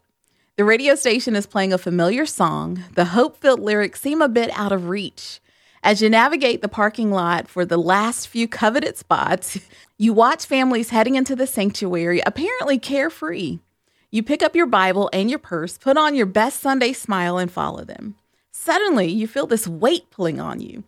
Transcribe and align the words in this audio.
The 0.58 0.66
radio 0.66 0.96
station 0.96 1.36
is 1.36 1.46
playing 1.46 1.74
a 1.74 1.78
familiar 1.78 2.26
song. 2.26 2.84
The 2.96 3.06
hope 3.06 3.38
filled 3.38 3.62
lyrics 3.62 4.02
seem 4.02 4.22
a 4.22 4.28
bit 4.28 4.52
out 4.54 4.72
of 4.72 4.90
reach. 4.90 5.40
As 5.84 6.02
you 6.02 6.10
navigate 6.10 6.62
the 6.62 6.68
parking 6.68 7.10
lot 7.10 7.48
for 7.48 7.66
the 7.66 7.78
last 7.78 8.28
few 8.28 8.48
coveted 8.48 8.98
spots, 8.98 9.60
you 9.98 10.14
watch 10.14 10.46
families 10.46 10.90
heading 10.90 11.16
into 11.16 11.36
the 11.36 11.48
sanctuary, 11.48 12.22
apparently 12.26 12.78
carefree. 12.78 13.60
You 14.12 14.22
pick 14.22 14.44
up 14.44 14.56
your 14.56 14.68
Bible 14.68 15.10
and 15.14 15.30
your 15.30 15.40
purse, 15.40 15.78
put 15.78 15.98
on 15.98 16.16
your 16.16 16.26
best 16.26 16.60
Sunday 16.60 16.94
smile, 16.94 17.38
and 17.38 17.50
follow 17.50 17.84
them. 17.84 18.16
Suddenly, 18.52 19.08
you 19.08 19.26
feel 19.28 19.48
this 19.48 19.68
weight 19.68 20.12
pulling 20.12 20.40
on 20.40 20.60
you. 20.60 20.84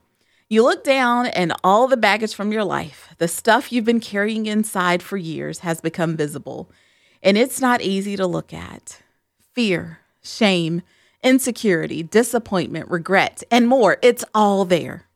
You 0.54 0.62
look 0.62 0.84
down, 0.84 1.26
and 1.26 1.52
all 1.64 1.88
the 1.88 1.98
baggage 1.98 2.36
from 2.36 2.52
your 2.52 2.64
life, 2.64 3.16
the 3.18 3.28
stuff 3.28 3.72
you've 3.72 3.86
been 3.86 4.00
carrying 4.00 4.46
inside 4.46 5.02
for 5.02 5.18
years, 5.18 5.62
has 5.62 5.82
become 5.82 6.16
visible. 6.16 6.70
And 7.24 7.40
it's 7.40 7.60
not 7.60 7.82
easy 7.82 8.16
to 8.18 8.28
look 8.28 8.54
at. 8.54 9.02
Fear, 9.54 10.02
shame, 10.22 10.84
insecurity, 11.24 12.04
disappointment, 12.04 12.88
regret, 12.92 13.42
and 13.50 13.68
more. 13.68 13.98
It's 14.04 14.24
all 14.36 14.64
there. 14.64 15.08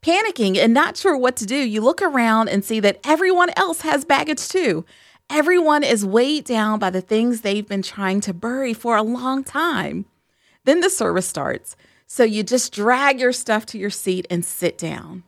Panicking 0.00 0.56
and 0.56 0.72
not 0.72 0.96
sure 0.96 1.14
what 1.14 1.36
to 1.36 1.44
do, 1.44 1.56
you 1.56 1.82
look 1.82 2.00
around 2.00 2.48
and 2.48 2.64
see 2.64 2.80
that 2.80 3.00
everyone 3.04 3.50
else 3.58 3.82
has 3.82 4.06
baggage 4.06 4.48
too. 4.48 4.86
Everyone 5.28 5.84
is 5.84 6.06
weighed 6.06 6.44
down 6.44 6.78
by 6.78 6.88
the 6.88 7.02
things 7.02 7.42
they've 7.42 7.68
been 7.68 7.82
trying 7.82 8.22
to 8.22 8.32
bury 8.32 8.72
for 8.72 8.96
a 8.96 9.02
long 9.02 9.44
time. 9.44 10.06
Then 10.64 10.80
the 10.80 10.88
service 10.88 11.26
starts, 11.26 11.76
so 12.12 12.24
you 12.24 12.42
just 12.42 12.72
drag 12.72 13.20
your 13.20 13.32
stuff 13.32 13.64
to 13.64 13.78
your 13.78 13.88
seat 13.88 14.26
and 14.28 14.44
sit 14.44 14.76
down. 14.76 15.22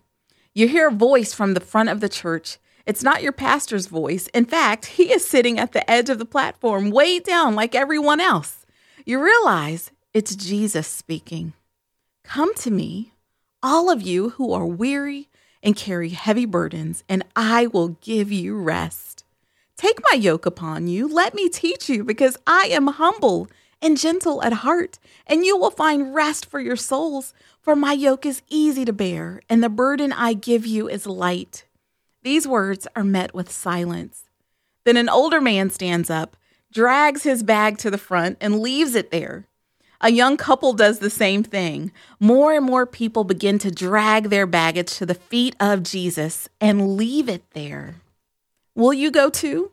You 0.53 0.67
hear 0.67 0.89
a 0.89 0.93
voice 0.93 1.33
from 1.33 1.55
the 1.55 1.61
front 1.61 1.91
of 1.91 2.01
the 2.01 2.09
church. 2.09 2.59
It's 2.85 3.05
not 3.05 3.23
your 3.23 3.31
pastor's 3.31 3.87
voice. 3.87 4.27
In 4.35 4.47
fact, 4.47 4.87
he 4.87 5.13
is 5.13 5.25
sitting 5.25 5.61
at 5.61 5.71
the 5.71 5.89
edge 5.89 6.11
of 6.11 6.19
the 6.19 6.25
platform, 6.25 6.91
way 6.91 7.21
down 7.21 7.55
like 7.55 7.77
everyone 7.77 8.19
else. 8.19 8.67
You 9.07 9.23
realize 9.23 9.93
it's 10.13 10.35
Jesus 10.35 10.89
speaking. 10.89 11.53
Come 12.25 12.53
to 12.57 12.71
me, 12.73 13.13
all 13.63 13.89
of 13.89 14.03
you 14.03 14.31
who 14.31 14.53
are 14.53 14.67
weary 14.67 15.29
and 15.63 15.77
carry 15.77 16.09
heavy 16.09 16.47
burdens, 16.47 17.05
and 17.09 17.25
I 17.37 17.69
will 17.69 17.91
give 18.01 18.33
you 18.33 18.57
rest. 18.57 19.23
Take 19.77 20.01
my 20.11 20.19
yoke 20.19 20.47
upon 20.47 20.89
you. 20.89 21.07
Let 21.07 21.33
me 21.33 21.49
teach 21.49 21.89
you, 21.89 22.03
because 22.03 22.37
I 22.45 22.67
am 22.73 22.89
humble 22.89 23.49
and 23.83 23.99
gentle 23.99 24.43
at 24.43 24.53
heart, 24.53 24.99
and 25.27 25.45
you 25.45 25.57
will 25.59 25.71
find 25.71 26.15
rest 26.15 26.47
for 26.47 26.61
your 26.61 26.77
souls. 26.77 27.35
For 27.61 27.77
my 27.77 27.93
yoke 27.93 28.25
is 28.25 28.43
easy 28.49 28.85
to 28.85 28.93
bear, 28.93 29.43
and 29.49 29.63
the 29.63 29.69
burden 29.69 30.13
I 30.13 30.33
give 30.33 30.65
you 30.65 30.89
is 30.89 31.07
light. 31.07 31.65
These 32.23 32.47
words 32.47 32.87
are 32.95 33.05
met 33.05 33.35
with 33.35 33.51
silence. 33.51 34.23
Then 34.85 34.97
an 34.97 35.09
older 35.09 35.41
man 35.41 35.71
stands 35.71 36.09
up, 36.09 36.37
drags 36.73 37.25
his 37.25 37.43
bag 37.43 37.79
to 37.79 37.91
the 37.91 37.99
front, 37.99 38.39
and 38.41 38.61
leaves 38.61 38.95
it 38.95 39.11
there. 39.11 39.47
A 40.01 40.11
young 40.11 40.37
couple 40.37 40.73
does 40.73 40.99
the 40.99 41.11
same 41.11 41.45
thing. 41.45 41.93
More 42.19 42.53
and 42.53 42.65
more 42.65 42.87
people 42.87 43.23
begin 43.23 43.59
to 43.61 43.71
drag 43.71 44.31
their 44.31 44.47
baggage 44.47 44.95
to 44.97 45.07
the 45.07 45.15
feet 45.15 45.55
of 45.61 45.85
Jesus 45.85 46.49
and 46.61 46.97
leave 46.97 47.29
it 47.29 47.45
there. 47.53 47.97
Will 48.75 48.93
you 48.93 49.13
go 49.13 49.31
too? 49.31 49.71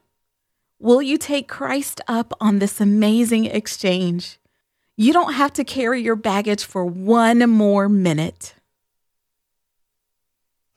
Will 0.81 1.01
you 1.01 1.17
take 1.17 1.49
Christ 1.49 1.99
up 2.07 2.31
on 2.39 2.59
this 2.59 2.79
amazing 2.79 3.43
exchange? 3.43 4.39
You 4.95 5.11
don't 5.11 5.33
have 5.33 5.51
to 5.53 5.65
carry 5.65 6.01
your 6.01 6.15
baggage 6.15 6.63
for 6.63 6.85
one 6.85 7.39
more 7.49 7.89
minute. 7.89 8.53